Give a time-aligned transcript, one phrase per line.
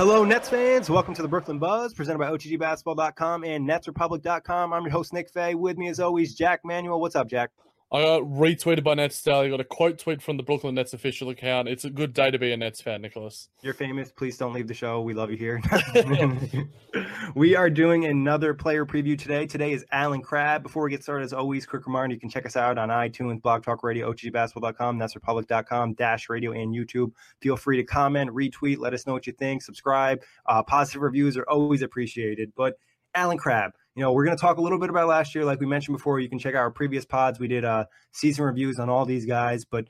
[0.00, 0.88] Hello, Nets fans.
[0.88, 4.72] Welcome to the Brooklyn Buzz, presented by OTGBasketball.com and NetsRepublic.com.
[4.72, 5.54] I'm your host, Nick Fay.
[5.54, 6.98] With me, as always, Jack Manuel.
[7.02, 7.50] What's up, Jack?
[7.92, 9.48] I got retweeted by Nets Daily.
[9.48, 11.66] I got a quote tweet from the Brooklyn Nets official account.
[11.66, 13.48] It's a good day to be a Nets fan, Nicholas.
[13.62, 14.12] You're famous.
[14.12, 15.00] Please don't leave the show.
[15.00, 15.60] We love you here.
[17.34, 19.44] we are doing another player preview today.
[19.44, 20.62] Today is Allen Crabbe.
[20.62, 23.42] Before we get started, as always, quick reminder you can check us out on iTunes,
[23.42, 27.10] Blog Talk Radio, OTGBasketball.com, NetsRepublic.com, Dash Radio, and YouTube.
[27.40, 30.22] Feel free to comment, retweet, let us know what you think, subscribe.
[30.46, 32.52] Uh, positive reviews are always appreciated.
[32.54, 32.78] But
[33.16, 35.44] Allen Crabbe you know, we're going to talk a little bit about last year.
[35.44, 37.40] Like we mentioned before, you can check out our previous pods.
[37.40, 39.64] We did uh, season reviews on all these guys.
[39.64, 39.86] But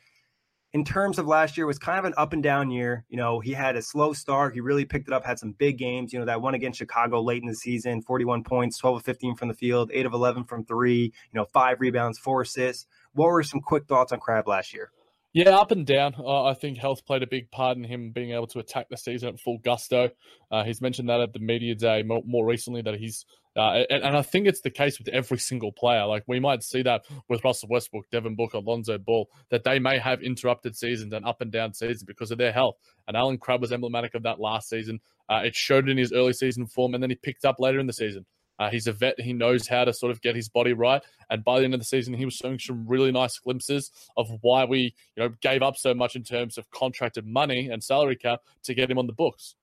[0.73, 3.05] in terms of last year, was kind of an up and down year.
[3.09, 4.55] You know, he had a slow start.
[4.55, 6.13] He really picked it up, had some big games.
[6.13, 9.35] You know, that one against Chicago late in the season 41 points, 12 of 15
[9.35, 12.87] from the field, 8 of 11 from three, you know, five rebounds, four assists.
[13.13, 14.93] What were some quick thoughts on Crabbe last year?
[15.33, 16.15] Yeah, up and down.
[16.19, 18.97] Uh, I think health played a big part in him being able to attack the
[18.97, 20.11] season at full gusto.
[20.51, 23.25] Uh, he's mentioned that at the media day more, more recently that he's,
[23.57, 26.07] uh, and, and, I think it's the case with every single player.
[26.07, 29.99] Like we might see that with Russell Westbrook, Devin Booker, Lonzo Ball, that they may
[29.99, 32.77] have interrupted seasons and up and down seasons because of their health.
[33.09, 35.01] And Allen Crabbe was emblematic of that last season.
[35.29, 37.87] Uh, it showed in his early season form, and then he picked up later in
[37.87, 38.25] the season.
[38.61, 39.19] Uh, he's a vet.
[39.19, 41.03] He knows how to sort of get his body right.
[41.31, 44.29] And by the end of the season, he was showing some really nice glimpses of
[44.43, 48.17] why we, you know, gave up so much in terms of contracted money and salary
[48.17, 49.55] cap to get him on the books.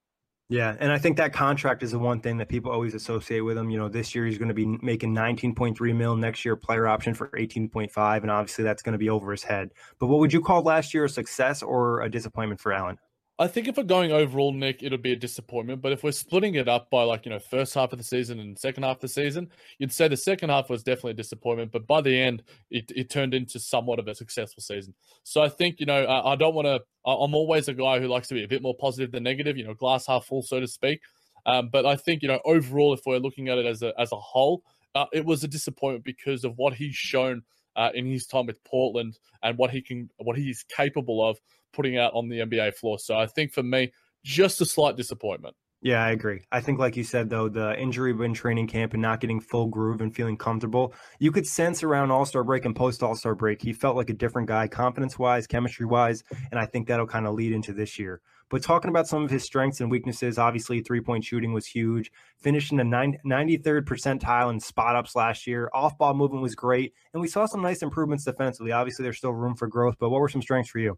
[0.50, 3.58] Yeah, and I think that contract is the one thing that people always associate with
[3.58, 3.70] him.
[3.70, 7.14] You know, this year he's going to be making 19.3 mil, next year player option
[7.14, 9.72] for 18.5, and obviously that's going to be over his head.
[10.00, 12.98] But what would you call last year a success or a disappointment for Allen?
[13.40, 15.82] I think if we're going overall, Nick, it'll be a disappointment.
[15.82, 18.40] But if we're splitting it up by like, you know, first half of the season
[18.40, 21.72] and second half of the season, you'd say the second half was definitely a disappointment.
[21.72, 24.96] But by the end, it, it turned into somewhat of a successful season.
[25.22, 28.08] So I think, you know, I, I don't want to, I'm always a guy who
[28.08, 30.60] likes to be a bit more positive than negative, you know, glass half full, so
[30.60, 31.02] to speak.
[31.46, 34.12] Um, but I think, you know, overall, if we're looking at it as a, as
[34.12, 34.64] a whole,
[34.96, 37.44] uh, it was a disappointment because of what he's shown
[37.76, 41.38] uh, in his time with Portland and what he can, what he's capable of
[41.74, 43.00] putting out on the NBA floor.
[43.00, 43.92] So I think for me,
[44.24, 45.56] just a slight disappointment.
[45.82, 46.42] Yeah, I agree.
[46.52, 49.68] I think, like you said, though, the injury in training camp and not getting full
[49.68, 53.36] groove and feeling comfortable, you could sense around All Star break and post All Star
[53.36, 56.24] break, he felt like a different guy, confidence wise, chemistry wise.
[56.52, 58.22] And I think that'll kind of lead into this year.
[58.50, 62.12] But talking about some of his strengths and weaknesses, obviously, three point shooting was huge.
[62.40, 65.70] Finished in the 93rd percentile in spot ups last year.
[65.76, 66.94] Off ball movement was great.
[67.14, 68.72] And we saw some nice improvements defensively.
[68.72, 70.98] Obviously, there's still room for growth, but what were some strengths for you?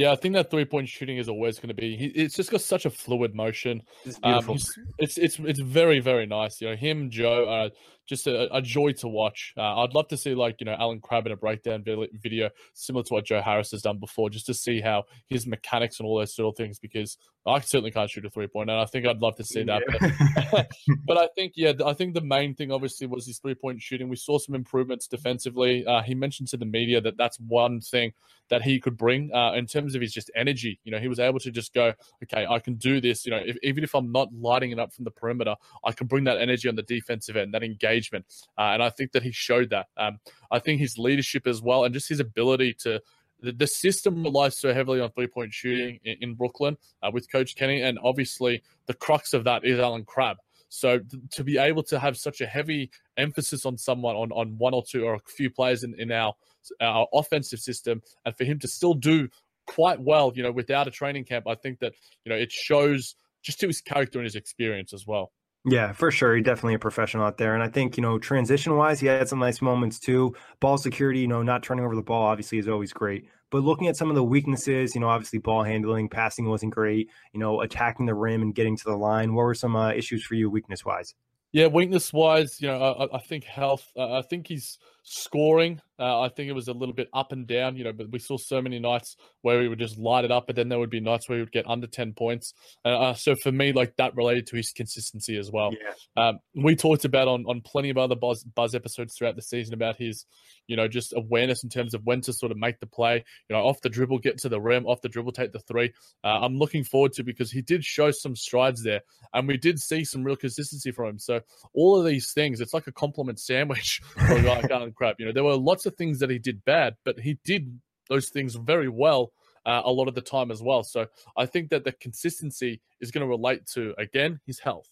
[0.00, 2.10] Yeah, I think that three point shooting is always going to be.
[2.14, 3.82] It's just got such a fluid motion.
[4.06, 4.54] It's beautiful.
[4.54, 4.60] Um,
[4.98, 6.58] it's it's it's very very nice.
[6.58, 7.68] You know, him, Joe, uh,
[8.10, 9.54] just a, a, joy to watch.
[9.56, 13.04] Uh, I'd love to see like you know Allen Crabbe in a breakdown video similar
[13.04, 16.18] to what Joe Harris has done before, just to see how his mechanics and all
[16.18, 16.80] those sort of things.
[16.80, 17.16] Because
[17.46, 19.82] I certainly can't shoot a three point, and I think I'd love to see that.
[19.88, 20.46] Yeah.
[20.50, 20.70] But,
[21.06, 24.08] but, I think yeah, I think the main thing obviously was his three point shooting.
[24.08, 25.86] We saw some improvements defensively.
[25.86, 28.12] Uh, he mentioned to the media that that's one thing
[28.50, 30.80] that he could bring uh, in terms of his just energy.
[30.82, 33.24] You know, he was able to just go, okay, I can do this.
[33.24, 35.54] You know, if, even if I'm not lighting it up from the perimeter,
[35.84, 38.26] I can bring that energy on the defensive end, that engagement engagement.
[38.58, 39.86] Uh, and I think that he showed that.
[39.96, 40.18] Um,
[40.50, 43.00] I think his leadership as well, and just his ability to.
[43.42, 47.30] The, the system relies so heavily on three point shooting in, in Brooklyn uh, with
[47.32, 50.36] Coach Kenny, and obviously the crux of that is Allen Crabbe.
[50.68, 51.00] So
[51.32, 54.84] to be able to have such a heavy emphasis on someone, on, on one or
[54.86, 56.34] two or a few players in, in our
[56.82, 59.28] our offensive system, and for him to still do
[59.66, 61.94] quite well, you know, without a training camp, I think that
[62.24, 65.32] you know it shows just to his character and his experience as well.
[65.66, 66.36] Yeah, for sure.
[66.36, 67.54] He's definitely a professional out there.
[67.54, 70.34] And I think, you know, transition wise, he had some nice moments too.
[70.58, 73.28] Ball security, you know, not turning over the ball obviously is always great.
[73.50, 77.10] But looking at some of the weaknesses, you know, obviously ball handling, passing wasn't great,
[77.34, 79.34] you know, attacking the rim and getting to the line.
[79.34, 81.14] What were some uh, issues for you weakness wise?
[81.52, 83.90] Yeah, weakness wise, you know, I, I think health.
[83.96, 85.80] Uh, I think he's scoring.
[85.98, 88.18] Uh, I think it was a little bit up and down, you know, but we
[88.18, 90.88] saw so many nights where we would just light it up, but then there would
[90.88, 92.54] be nights where he would get under 10 points.
[92.86, 95.72] Uh, so for me, like that related to his consistency as well.
[95.72, 96.28] Yeah.
[96.28, 99.74] Um, we talked about on, on plenty of other buzz, buzz episodes throughout the season
[99.74, 100.24] about his,
[100.68, 103.56] you know, just awareness in terms of when to sort of make the play, you
[103.56, 105.92] know, off the dribble, get to the rim, off the dribble, take the three.
[106.24, 109.02] Uh, I'm looking forward to because he did show some strides there
[109.34, 111.18] and we did see some real consistency from him.
[111.18, 111.40] So
[111.74, 114.62] all of these things, it's like a compliment sandwich for a guy
[115.00, 117.80] Allen You know, there were lots of things that he did bad, but he did
[118.08, 119.32] those things very well
[119.66, 120.82] uh, a lot of the time as well.
[120.82, 121.06] So
[121.36, 124.88] I think that the consistency is going to relate to again his health.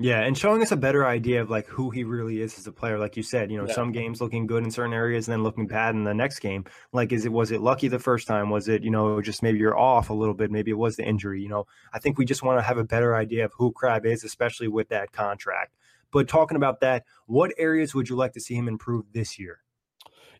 [0.00, 2.72] Yeah, and showing us a better idea of like who he really is as a
[2.72, 3.00] player.
[3.00, 3.74] Like you said, you know, Yeah.
[3.74, 6.66] some games looking good in certain areas and then looking bad in the next game.
[6.92, 8.48] Like, is it was it lucky the first time?
[8.48, 10.52] Was it you know just maybe you're off a little bit?
[10.52, 11.42] Maybe it was the injury.
[11.42, 14.06] You know, I think we just want to have a better idea of who Crabbe
[14.06, 15.74] is, especially with that contract.
[16.12, 19.60] But talking about that, what areas would you like to see him improve this year?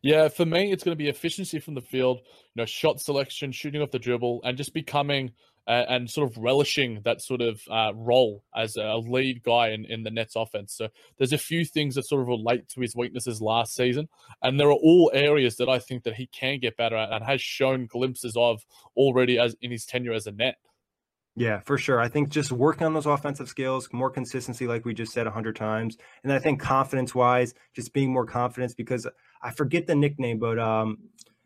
[0.02, 3.50] Yeah, for me, it's going to be efficiency from the field, you know, shot selection,
[3.50, 5.32] shooting off the dribble, and just becoming
[5.68, 9.84] uh, and sort of relishing that sort of uh, role as a lead guy in,
[9.84, 10.72] in the Nets offense.
[10.72, 10.88] So
[11.18, 14.08] there's a few things that sort of relate to his weaknesses last season,
[14.42, 17.22] and there are all areas that I think that he can get better at and
[17.24, 18.64] has shown glimpses of
[18.96, 20.56] already as in his tenure as a Net.
[21.38, 22.00] Yeah, for sure.
[22.00, 25.30] I think just working on those offensive skills, more consistency, like we just said a
[25.30, 29.06] hundred times, and I think confidence wise, just being more confident because
[29.40, 30.98] I forget the nickname, but um,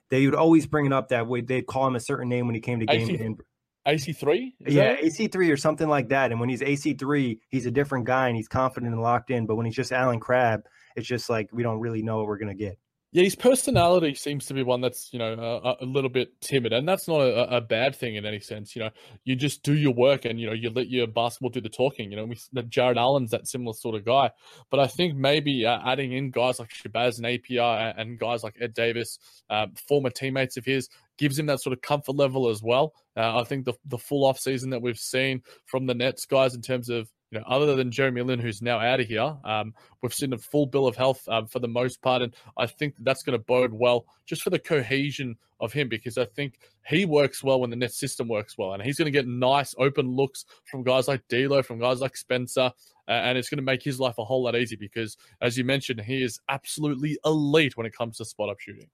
[0.09, 1.43] they would always bring it up that way.
[1.43, 3.11] They'd call him a certain name when he came to game.
[3.11, 3.43] AC and-
[3.87, 4.53] AC3?
[4.65, 4.97] Is yeah.
[5.01, 6.31] AC three or something like that.
[6.31, 9.47] And when he's AC three, he's a different guy and he's confident and locked in.
[9.47, 10.63] But when he's just Allen Crabbe,
[10.95, 12.79] it's just like we don't really know what we're gonna get.
[13.15, 16.73] Yeah, his personality seems to be one that's you know a, a little bit timid,
[16.73, 18.75] and that's not a, a bad thing in any sense.
[18.75, 18.91] You know,
[19.25, 22.11] you just do your work, and you know you let your basketball do the talking.
[22.11, 22.39] You know, we,
[22.71, 24.31] Jarrett Allen's that similar sort of guy,
[24.71, 28.73] but I think maybe uh, adding in guys like Shabazz Napier and guys like Ed
[28.73, 29.19] Davis,
[29.51, 30.89] um, former teammates of his,
[31.19, 32.95] gives him that sort of comfort level as well.
[33.15, 36.55] Uh, I think the the full off season that we've seen from the Nets guys
[36.55, 39.73] in terms of you know, other than Jeremy Lin, who's now out of here, um,
[40.03, 42.95] we've seen a full bill of health um, for the most part, and I think
[42.97, 46.59] that that's going to bode well just for the cohesion of him because I think
[46.87, 49.75] he works well when the net system works well, and he's going to get nice
[49.79, 52.71] open looks from guys like D'Lo, from guys like Spencer,
[53.09, 55.65] uh, and it's going to make his life a whole lot easier because, as you
[55.65, 58.91] mentioned, he is absolutely elite when it comes to spot up shooting.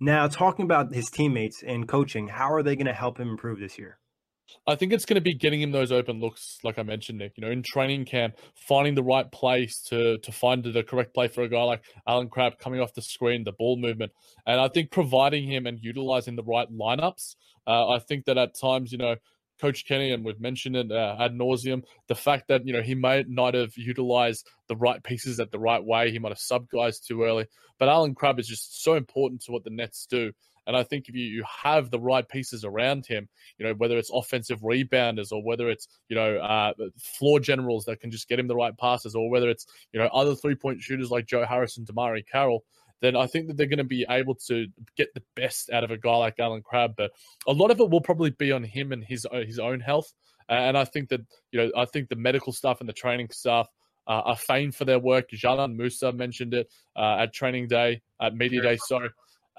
[0.00, 3.60] Now, talking about his teammates and coaching, how are they going to help him improve
[3.60, 3.99] this year?
[4.66, 7.32] I think it's going to be getting him those open looks, like I mentioned, Nick.
[7.36, 11.28] You know, in training camp, finding the right place to to find the correct play
[11.28, 14.12] for a guy like Allen Crabbe coming off the screen, the ball movement,
[14.46, 17.36] and I think providing him and utilizing the right lineups.
[17.66, 19.16] Uh, I think that at times, you know,
[19.60, 22.94] Coach Kenny, and we've mentioned it uh, ad nauseum, the fact that you know he
[22.94, 26.70] may not have utilized the right pieces at the right way, he might have subbed
[26.70, 27.46] guys too early.
[27.78, 30.32] But Allen Crabbe is just so important to what the Nets do.
[30.66, 33.98] And I think if you, you have the right pieces around him, you know, whether
[33.98, 38.38] it's offensive rebounders or whether it's, you know, uh, floor generals that can just get
[38.38, 41.44] him the right passes or whether it's, you know, other three point shooters like Joe
[41.44, 42.64] Harris and DeMarre Carroll,
[43.00, 45.90] then I think that they're going to be able to get the best out of
[45.90, 46.94] a guy like Allen Crabbe.
[46.96, 47.12] But
[47.46, 50.12] a lot of it will probably be on him and his, his own health.
[50.48, 51.20] And I think that,
[51.52, 53.68] you know, I think the medical stuff and the training staff
[54.06, 55.30] uh, are famed for their work.
[55.30, 58.76] Dzanan Musa mentioned it uh, at training day, at media day.
[58.88, 59.08] Sorry.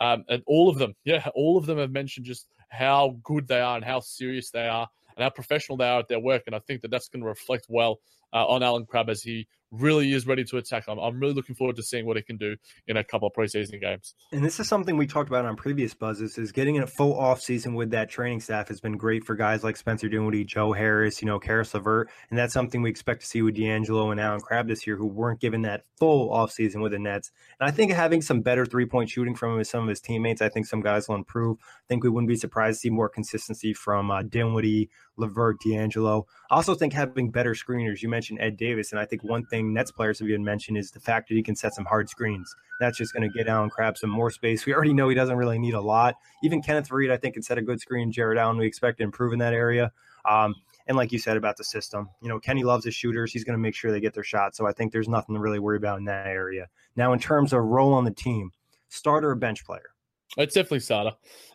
[0.02, 3.62] Um, and all of them, yeah, all of them have mentioned just how good they
[3.62, 6.44] are and how serious they are and how professional they are at their work.
[6.48, 8.00] And I think that that's going to reflect well
[8.34, 10.86] uh, on Allen Crabbe as he really is ready to attack.
[10.88, 12.56] I'm, I'm really looking forward to seeing what he can do
[12.88, 14.14] in a couple of preseason games.
[14.32, 17.18] And this is something we talked about on previous buzzes is getting in a full
[17.18, 20.74] off season with that training staff has been great for guys like Spencer Dinwiddie, Joe
[20.74, 22.10] Harris, you know, Caris LeVert.
[22.30, 25.08] And that's something we expect to see with D'Angelo and Allen Crabbe this year, who
[25.08, 27.32] weren't given that full off season with the Nets.
[27.60, 30.02] And I think having some better three point shooting from him with some of his
[30.02, 31.58] teammates, I think some guys will improve.
[31.62, 36.26] I think we wouldn't be surprised to see more consistency from uh, Dinwiddie, LeVert, D'Angelo.
[36.50, 38.02] I also think having better screeners.
[38.02, 40.78] You mentioned Ed Davis, and I think one thing thing Nets players have even mentioned
[40.78, 42.54] is the fact that he can set some hard screens.
[42.80, 44.66] That's just going to get Allen Crabbe some more space.
[44.66, 46.16] We already know he doesn't really need a lot.
[46.44, 48.12] Even Kenneth Faried, I think, can set a good screen.
[48.12, 49.92] Jarrett Allen, we expect to improve in that area.
[50.26, 50.56] Um,
[50.88, 53.32] and like you said about the system, you know, Kenny loves his shooters.
[53.32, 54.56] He's going to make sure they get their shot.
[54.56, 56.68] So I think there's nothing to really worry about in that area.
[56.96, 58.52] Now, in terms of role on the team,
[58.90, 59.92] starter or bench player?
[60.38, 61.12] It's definitely starter.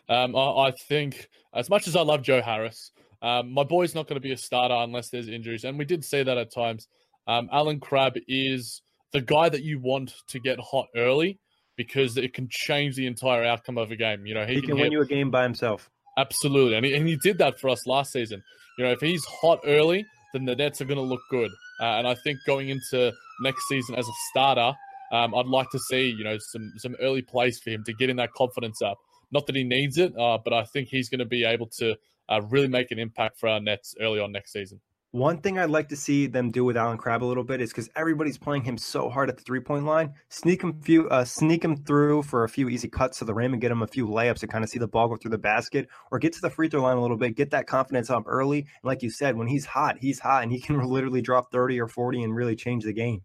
[0.09, 4.07] Um, I, I, think as much as I love Joe Harris, um, my boy's not
[4.07, 6.87] going to be a starter unless there's injuries, and we did see that at times.
[7.27, 8.81] Um, Allen Crabbe is
[9.11, 11.39] the guy that you want to get hot early
[11.75, 14.25] because it can change the entire outcome of a game.
[14.25, 15.89] You know, he, he can, can win you a game by himself.
[16.17, 18.43] Absolutely, and he, and he did that for us last season.
[18.77, 21.51] You know, if he's hot early, then the Nets are going to look good.
[21.79, 24.73] Uh, and I think going into next season as a starter,
[25.11, 28.09] um, I'd like to see you know some some early plays for him to get
[28.09, 28.97] in that confidence up.
[29.31, 31.95] Not that he needs it, uh, but I think he's going to be able to
[32.29, 34.79] uh, really make an impact for our Nets early on next season.
[35.11, 37.69] One thing I'd like to see them do with Allen Crabbe a little bit is
[37.69, 41.23] because everybody's playing him so hard at the three point line, sneak him few, uh,
[41.23, 43.87] sneak him through for a few easy cuts to the rim and get him a
[43.87, 46.41] few layups to kind of see the ball go through the basket, or get to
[46.41, 48.59] the free throw line a little bit, get that confidence up early.
[48.59, 51.79] And like you said, when he's hot, he's hot, and he can literally drop thirty
[51.79, 53.21] or forty and really change the game.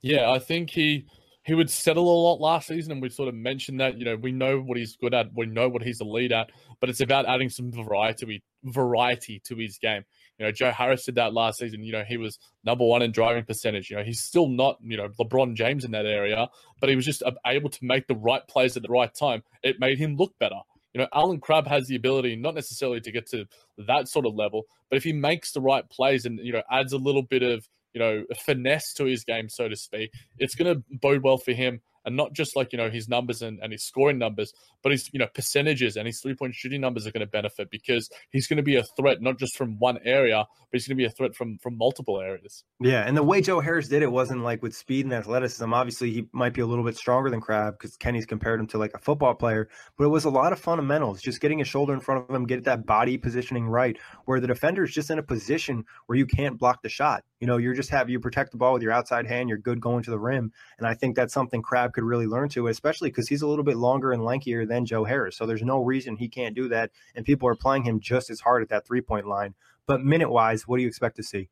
[0.00, 1.04] Yeah, I think he
[1.42, 3.98] he would settle a lot last season, and we sort of mentioned that.
[3.98, 6.50] You know, we know what he's good at, we know what he's a lead at,
[6.80, 10.04] but it's about adding some variety variety to his game.
[10.38, 11.82] You know, Joe Harris did that last season.
[11.82, 13.90] You know, he was number one in driving percentage.
[13.90, 16.48] You know, he's still not, you know, LeBron James in that area,
[16.80, 19.42] but he was just uh, able to make the right plays at the right time.
[19.62, 20.60] It made him look better.
[20.94, 23.46] You know, Allen Crabbe has the ability not necessarily to get to
[23.86, 26.92] that sort of level, but if he makes the right plays and, you know, adds
[26.92, 30.74] a little bit of, you know, finesse to his game, so to speak, it's going
[30.74, 33.72] to bode well for him and not just like you know his numbers and, and
[33.72, 37.12] his scoring numbers, but his you know percentages and his three point shooting numbers are
[37.12, 40.44] going to benefit because he's going to be a threat not just from one area,
[40.48, 42.64] but he's going to be a threat from from multiple areas.
[42.80, 45.72] Yeah, and the way Joe Harris did it wasn't like with speed and athleticism.
[45.72, 48.78] Obviously, he might be a little bit stronger than Crabbe because Kenny's compared him to
[48.78, 51.92] like a football player, but it was a lot of fundamentals, just getting his shoulder
[51.92, 55.18] in front of him, get that body positioning right, where the defender is just in
[55.18, 57.24] a position where you can't block the shot.
[57.40, 59.80] You know, you're just have you protect the ball with your outside hand, you're good
[59.80, 63.10] going to the rim, and I think that's something Crabbe could really learn to, especially
[63.10, 65.36] because he's a little bit longer and lankier than Joe Harris.
[65.36, 66.92] So there's no reason he can't do that.
[67.16, 69.52] And people are playing him just as hard at that three point line.
[69.88, 71.48] But minute wise, what do you expect to see?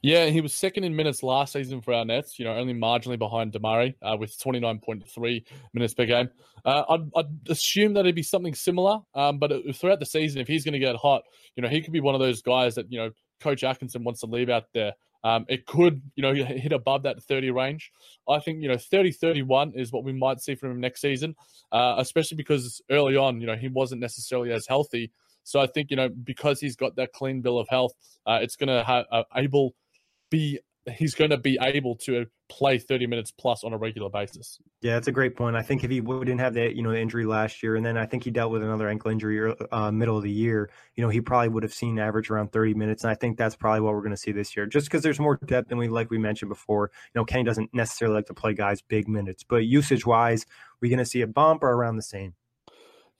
[0.00, 3.18] Yeah, he was second in minutes last season for our Nets, you know, only marginally
[3.18, 5.44] behind DeMarre uh, with 29.3
[5.74, 6.30] minutes per game.
[6.64, 10.48] Uh, I'd, I'd, assume that it'd be something similar, um, but throughout the season, if
[10.48, 11.22] he's going to get hot,
[11.56, 14.20] you know, he could be one of those guys that, you know, Coach Atkinson wants
[14.20, 14.92] to leave out there.
[15.24, 17.92] Um, it could, you know, hit above that 30 range.
[18.28, 21.36] I think, you know, 30 31 is what we might see from him next season,
[21.70, 25.12] uh, especially because early on, you know, he wasn't necessarily as healthy.
[25.44, 27.92] So I think, you know, because he's got that clean bill of health,
[28.26, 29.74] uh, it's going to uh, able
[30.30, 30.58] be
[30.96, 34.58] he's going to be able to play 30 minutes plus on a regular basis.
[34.82, 35.56] Yeah, that's a great point.
[35.56, 38.04] I think if he wouldn't have that, you know, injury last year, and then I
[38.04, 41.22] think he dealt with another ankle injury uh, middle of the year, you know, he
[41.22, 43.04] probably would have seen average around 30 minutes.
[43.04, 45.18] And I think that's probably what we're going to see this year, just because there's
[45.18, 46.90] more depth than we, like we mentioned before.
[47.14, 50.44] You know, Kenny doesn't necessarily like to play guys big minutes, but usage wise,
[50.80, 52.34] we're going to see a bump or around the same.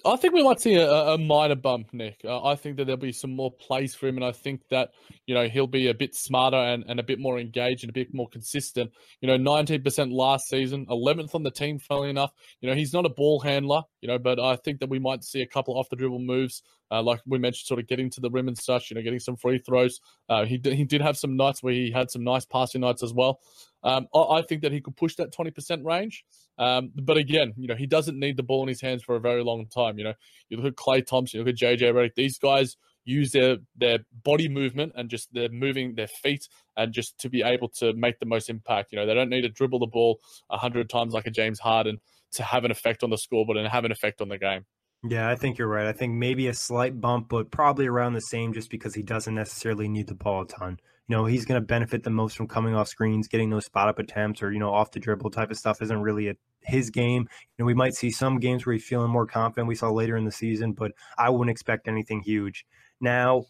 [0.04, 2.21] I think we might see a, a minor bump, Nick.
[2.25, 4.90] Uh, I think that there'll be some more plays for him, and I think that
[5.26, 7.92] you know he'll be a bit smarter and, and a bit more engaged and a
[7.92, 8.90] bit more consistent.
[9.21, 11.78] You know, 19% last season, 11th on the team.
[11.78, 14.90] Funnily enough, you know he's not a ball handler, you know, but I think that
[14.90, 17.87] we might see a couple off the dribble moves, uh, like we mentioned, sort of
[17.87, 18.90] getting to the rim and such.
[18.90, 20.00] You know, getting some free throws.
[20.28, 23.14] Uh, he he did have some nights where he had some nice passing nights as
[23.14, 23.40] well.
[23.82, 26.25] Um, I, I, think that he could push that 20% range.
[26.56, 29.20] Um, but again, you know, he doesn't need the ball in his hands for a
[29.20, 29.99] very long time.
[29.99, 30.14] You know,
[30.49, 33.99] you look at Klay Thompson, you look at JJ Redick, these guys use their their
[34.22, 38.18] body movement and just they're moving their feet and just to be able to make
[38.20, 38.92] the most impact.
[38.92, 40.20] You know, they don't need to dribble the ball
[40.50, 41.99] a hundred times like a James Harden
[42.32, 44.64] to have an effect on the scoreboard and have an effect on the game.
[45.04, 45.87] Yeah, I think you're right.
[45.87, 49.35] I think maybe a slight bump, but probably around the same just because he doesn't
[49.35, 50.78] necessarily need the ball a ton
[51.09, 53.88] you know, he's going to benefit the most from coming off screens, getting those spot
[53.88, 56.90] up attempts or, you know, off the dribble type of stuff isn't really a, his
[56.90, 57.23] game.
[57.23, 59.68] You know, we might see some games where he's feeling more confident.
[59.68, 62.64] We saw later in the season, but I wouldn't expect anything huge.
[63.00, 63.47] Now,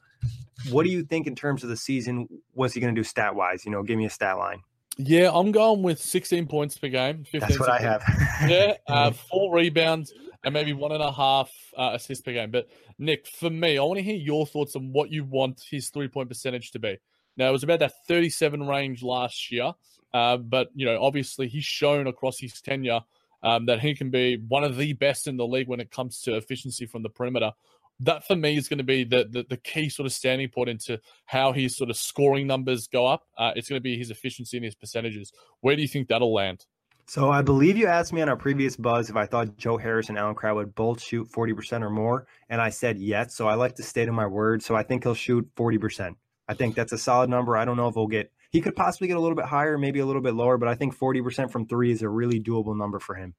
[0.71, 2.27] what do you think in terms of the season?
[2.55, 3.65] What's he going to do stat wise?
[3.65, 4.63] You know, give me a stat line.
[4.97, 7.25] Yeah, I'm going with 16 points per game.
[7.33, 8.03] That's what I have.
[8.49, 10.13] yeah, uh, four rebounds
[10.45, 12.51] and maybe one and a half uh, assists per game.
[12.51, 12.69] But
[12.99, 16.09] Nick, for me, I want to hear your thoughts on what you want his three
[16.09, 16.99] point percentage to be.
[17.37, 19.73] Now it was about that 37 range last year,
[20.13, 23.01] uh, but you know obviously he's shown across his tenure
[23.43, 26.21] um, that he can be one of the best in the league when it comes
[26.23, 27.53] to efficiency from the perimeter.
[28.01, 30.69] that for me is going to be the, the, the key sort of standing point
[30.69, 33.27] into how his sort of scoring numbers go up.
[33.39, 35.33] Uh, it's going to be his efficiency and his percentages.
[35.61, 36.67] Where do you think that'll land?
[37.13, 40.09] So I believe you asked me on our previous buzz if I thought Joe Harris
[40.09, 43.37] and Allen Crabbe would both shoot 40% or more, and I said yes.
[43.37, 44.63] So I like to stay to my word.
[44.63, 46.15] So I think he'll shoot 40%.
[46.49, 47.55] I think that's a solid number.
[47.55, 50.01] I don't know if he'll get he could possibly get a little bit higher, maybe
[50.01, 52.99] a little bit lower, but I think 40% from three is a really doable number
[52.99, 53.35] for him.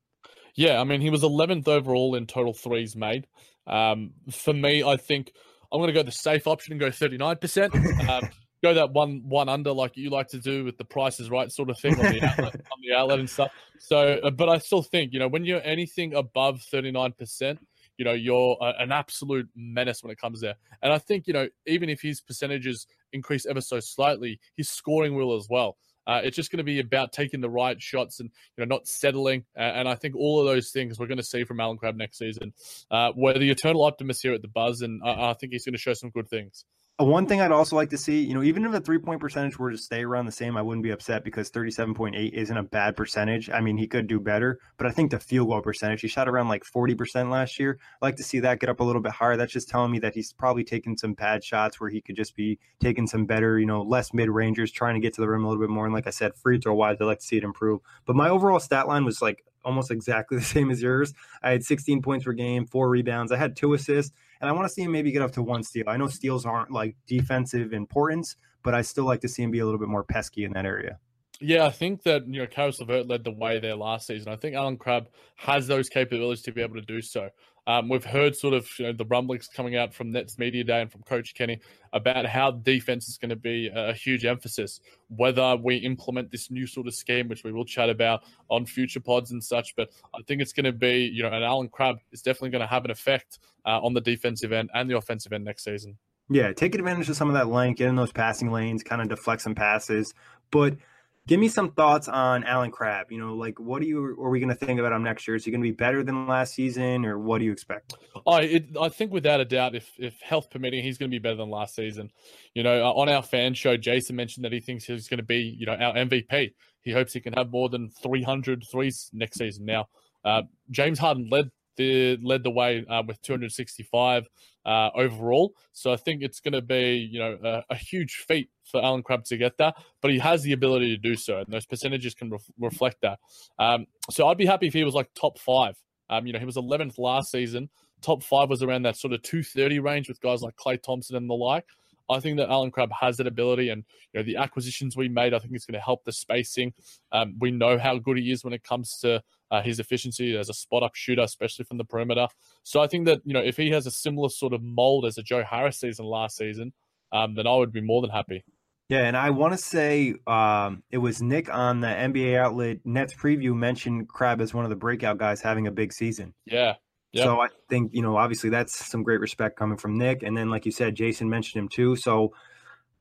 [0.54, 3.26] Yeah, I mean, he was 11th overall in total threes made.
[3.66, 5.34] Um, for me, I think
[5.72, 8.08] I'm going to go the safe option and go 39%.
[8.08, 8.30] Um,
[8.64, 11.70] go that one one under like you like to do with the prices right sort
[11.70, 13.52] of thing on the outlet, on the outlet and stuff.
[13.80, 17.60] So, uh, but I still think you know when you're anything above 39%,
[17.98, 20.56] you know you're a, an absolute menace when it comes there.
[20.82, 25.16] And I think you know even if his percentages increase ever so slightly, his scoring
[25.16, 25.78] will as well.
[26.06, 28.88] Uh, it's just going to be about taking the right shots and you know not
[28.88, 29.46] settling.
[29.58, 31.96] Uh, and I think all of those things we're going to see from Allen Crabbe
[31.96, 32.54] next season.
[32.92, 35.74] Uh, we're the eternal optimist here at the Buzz, and I, I think he's going
[35.74, 36.66] to show some good things.
[37.02, 39.20] Uh, one thing I'd also like to see, you know, even if the three point
[39.20, 42.62] percentage were to stay around the same, I wouldn't be upset because 37.8 isn't a
[42.62, 43.50] bad percentage.
[43.50, 46.30] I mean, he could do better, but I think the field goal percentage, he shot
[46.30, 47.80] around like 40% last year.
[47.96, 49.36] I'd like to see that get up a little bit higher.
[49.36, 52.36] That's just telling me that he's probably taking some bad shots where he could just
[52.36, 55.46] be taking some better, you know, less mid rangers, trying to get to the rim
[55.46, 55.86] a little bit more.
[55.86, 57.82] And like I said, free throw wise, I'd like to see it improve.
[58.06, 61.14] But my overall stat line was like almost exactly the same as yours.
[61.42, 63.32] I had 16 points per game, four rebounds.
[63.32, 65.64] I had two assists, and I want to see him maybe get up to one
[65.64, 65.86] steal.
[65.88, 69.60] I know steals aren't like defensive importance, but I still like to see him be
[69.60, 71.00] a little bit more pesky in that area.
[71.44, 74.32] Yeah, I think that you know Caris LeVert led the way there last season.
[74.32, 77.30] I think Allen Crabbe has those capabilities to be able to do so.
[77.68, 80.82] Um, we've heard sort of you know, the rumblings coming out from Nets Media Day
[80.82, 81.60] and from Coach Kenny
[81.92, 84.80] about how defense is going to be a huge emphasis.
[85.10, 89.02] Whether we implement this new sort of scheme, which we will chat about on future
[89.02, 91.98] pods and such, but I think it's going to be you know, an Allen Crabbe
[92.14, 95.34] is definitely going to have an effect uh, on the defensive end and the offensive
[95.34, 95.98] end next season.
[96.30, 99.10] Yeah, take advantage of some of that length, get in those passing lanes, kind of
[99.10, 100.14] deflect some passes,
[100.52, 100.76] but
[101.26, 103.10] Give me some thoughts on Allen Crabbe.
[103.10, 105.36] You know, like what are you are we going to think about him next year?
[105.36, 107.94] Is he going to be better than last season, or what do you expect?
[108.28, 111.20] I it, I think without a doubt, if if health permitting, he's going to be
[111.20, 112.12] better than last season.
[112.54, 115.24] You know, uh, on our fan show, Jason mentioned that he thinks he's going to
[115.24, 116.54] be you know our MVP.
[116.82, 119.66] He hopes he can have more than 300 threes next season.
[119.66, 119.88] Now,
[120.26, 124.28] uh, James Harden led the led the way uh, with 265
[124.66, 125.54] uh, overall.
[125.72, 129.04] So I think it's going to be you know a, a, huge feat for Allen
[129.04, 132.14] Crabbe to get that, but he has the ability to do so, and those percentages
[132.14, 133.20] can re- reflect that.
[133.60, 135.76] Um, so I'd be happy if he was like top five.
[136.10, 137.70] Um, you know, he was 11th last season.
[138.02, 141.30] Top five was around that sort of 230 range with guys like Klay Thompson and
[141.30, 141.66] the like.
[142.10, 145.34] I think that Allen Crabbe has that ability, and you know the acquisitions we made,
[145.34, 146.74] I think it's going to help the spacing.
[147.12, 150.50] Um, we know how good he is when it comes to uh, his efficiency as
[150.50, 152.28] a spot up shooter, especially from the perimeter.
[152.64, 155.18] So I think that you know if he has a similar sort of mold as
[155.18, 156.74] a Joe Harris season last season,
[157.14, 158.44] um, then I would be more than happy.
[158.90, 163.14] Yeah, and I want to say um, it was Nick on the NBA outlet Nets
[163.14, 166.34] preview mentioned Crabbe as one of the breakout guys having a big season.
[166.46, 166.74] Yeah,
[167.14, 167.26] Yep.
[167.26, 170.24] So I think, you know, obviously that's some great respect coming from Nick.
[170.24, 171.96] And then, like you said, Jason mentioned him too.
[171.96, 172.34] So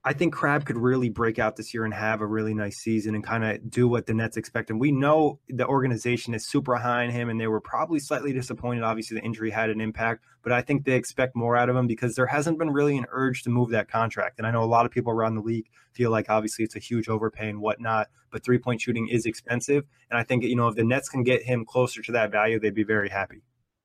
[0.04, 3.14] I think Crabbe could really break out this year and have a really nice season
[3.14, 4.68] and kind of do what the Nets expect.
[4.68, 8.32] And we know the organization is super high on him, and they were probably slightly
[8.32, 8.82] disappointed.
[8.82, 11.86] Obviously, the injury had an impact, but I think they expect more out of him
[11.86, 14.38] because there hasn't been really an urge to move that contract.
[14.38, 16.80] And I know a lot of people around the league feel like obviously it's a
[16.80, 19.84] huge overpay and whatnot, but three point shooting is expensive.
[20.10, 22.58] And I think, you know, if the Nets can get him closer to that value,
[22.58, 23.42] they'd be very happy.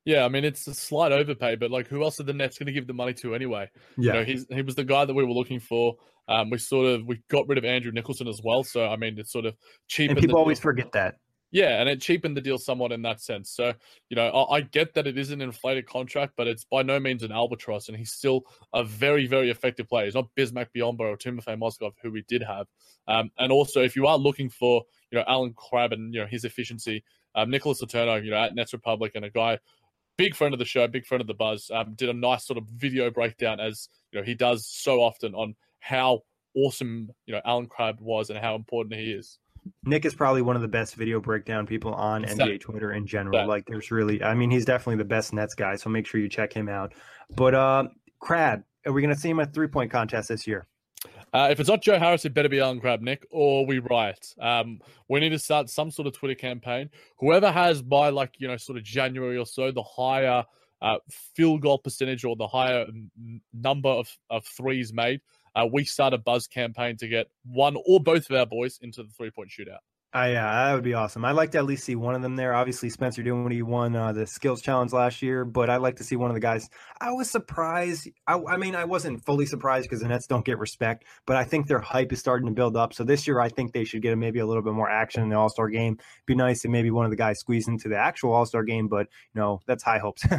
[0.07, 2.67] Yeah, I mean it's a slight overpay, but like who else are the Nets going
[2.67, 3.69] to give the money to anyway?
[3.97, 5.97] Yeah, you know, he's he was the guy that we were looking for.
[6.29, 9.19] Um, we sort of we got rid of Andrew Nicholson as well, so I mean
[9.19, 9.57] it's sort of
[9.89, 10.09] cheap.
[10.09, 11.15] And people always forget that.
[11.51, 13.51] Yeah, and it cheapened the deal somewhat in that sense.
[13.51, 13.73] So,
[14.09, 16.99] you know, I, I, get that it is an inflated contract, but it's by no
[16.99, 18.43] means an albatross, and he's still
[18.73, 20.03] a very, very effective player.
[20.03, 22.67] He's not Bismack Biyombo or Timofey Mozgov, who we did have.
[23.07, 26.27] Um, and also, if you are looking for, you know, Allen Crabbe and, you know,
[26.27, 27.01] his efficiency,
[27.35, 29.57] um, Nicholas Letourneau, you know, at Nets Republic and a guy
[30.17, 32.57] big friend of the show, big friend of the buzz, um, did a nice sort
[32.57, 36.21] of video breakdown as you know he does so often on how
[36.55, 39.39] awesome you know Allen Crabbe was and how important he is.
[39.83, 43.47] Nick is probably one of the best video breakdown people on NBA Twitter in general.
[43.47, 45.75] Like, there's really, I mean, he's definitely the best Nets guy.
[45.75, 46.93] So make sure you check him out.
[47.35, 47.83] But uh,
[48.19, 50.67] Crabbe, are we going to see him at three point contest this year?
[51.33, 54.33] Uh, if it's not Joe Harris, it better be Allen Crabbe, Nick, or we riot.
[54.39, 56.89] Um, we need to start some sort of Twitter campaign.
[57.19, 60.45] Whoever has by like you know sort of January or so the higher
[60.81, 60.97] uh,
[61.35, 62.85] field goal percentage or the higher
[63.53, 65.21] number of, of threes made,
[65.55, 69.03] uh, we start a buzz campaign to get one or both of our boys into
[69.03, 69.79] the three point shootout.
[70.15, 71.25] Uh, yeah, that would be awesome.
[71.25, 72.53] I'd like to at least see one of them there.
[72.53, 76.15] Obviously, Spencer Dinwiddie won uh, the skills challenge last year, but I'd like to see
[76.15, 76.69] one of the guys.
[77.01, 78.07] I was surprised.
[78.25, 81.43] I, I mean, I wasn't fully surprised because the Nets don't get respect, but I
[81.43, 82.93] think their hype is starting to build up.
[82.93, 85.29] So this year, I think they should get maybe a little bit more action in
[85.29, 85.97] the All Star game.
[86.25, 88.87] Be nice if maybe one of the guys squeeze into the actual All Star game,
[88.87, 90.25] but you know that's high hopes.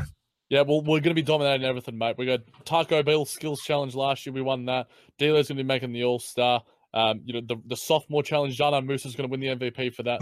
[0.51, 2.17] Yeah, well, we're going to be dominating everything, mate.
[2.17, 4.33] We got Taco Bell Skills Challenge last year.
[4.33, 4.87] We won that.
[5.19, 6.63] D'Lo's going to be making the All Star.
[6.95, 9.95] Um, you know, the, the sophomore challenge, Dzanan Musa is going to win the MVP
[9.95, 10.21] for that.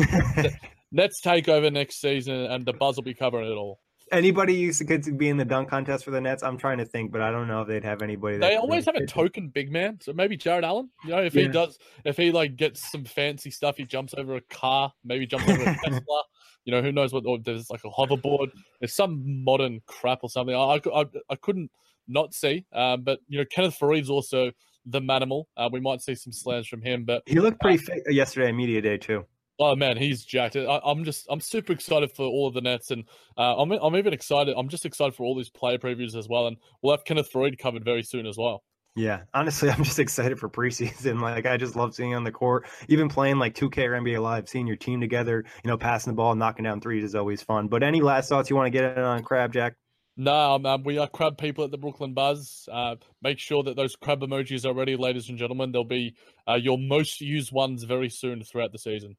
[0.93, 3.81] Nets take over next season, and the Buzz will be covering it all.
[4.13, 6.45] Anybody used to could be in the dunk contest for the Nets?
[6.45, 8.39] I'm trying to think, but I don't know if they'd have anybody.
[8.39, 10.91] They always have a token big man, so maybe Jarrett Allen.
[11.05, 11.43] You know, if yeah.
[11.43, 15.27] he does, if he like gets some fancy stuff, he jumps over a car, maybe
[15.27, 16.23] jumps over a Tesla.
[16.65, 17.27] You know, who knows what?
[17.27, 18.51] Or there's like a hoverboard.
[18.81, 20.55] There's some modern crap or something.
[20.55, 21.71] I, I, I couldn't
[22.07, 22.65] not see.
[22.73, 24.53] Um, but you know, Kenneth Faried's also
[24.87, 25.45] the manimal.
[25.57, 27.05] Uh, we might see some slams from him.
[27.05, 29.25] But he looked pretty uh, fit yesterday media day too.
[29.59, 30.57] Oh man, he's jacked.
[30.57, 33.05] I, am just I'm super excited for all of the Nets, and
[33.39, 34.55] uh, I'm I'm even excited.
[34.57, 37.59] I'm just excited for all these player previews as well, and we'll have Kenneth Faried
[37.59, 38.63] covered very soon as well.
[38.97, 41.21] Yeah, honestly, I'm just excited for preseason.
[41.27, 44.49] Like, I just love seeing on the court, even playing like 2K or NBA Live,
[44.49, 47.69] seeing your team together, you know, passing the ball, knocking down threes is always fun.
[47.69, 49.75] But any last thoughts you want to get in on Crabbe Jack?
[50.19, 52.69] No, um, um, we are crab people at the Brooklyn Buzz.
[52.73, 55.73] Uh, make sure that those crab emojis are ready, ladies and gentlemen.
[55.73, 56.15] They'll be
[56.49, 59.17] uh, your most used ones very soon throughout the season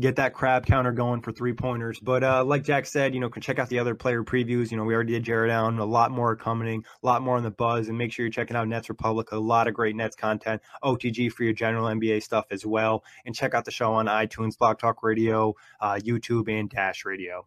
[0.00, 2.00] get that crab counter going for three pointers.
[2.00, 4.70] But uh, like Jack said, you know, can check out the other player previews.
[4.70, 7.42] You know, we already did Jarrett Allen, a lot more coming, a lot more on
[7.42, 10.16] the buzz, and make sure you're checking out Nets Republic, a lot of great Nets
[10.16, 14.06] content, OTG for your general NBA stuff as well, and check out the show on
[14.06, 17.46] iTunes, Blog Talk Radio, uh, YouTube, and Dash Radio.